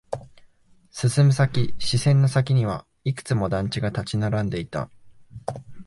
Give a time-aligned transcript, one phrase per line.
[0.89, 4.89] 進む先、視線の先にはいくつも団地が立ち並んでいた。